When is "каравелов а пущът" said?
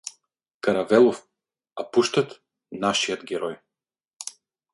0.61-2.41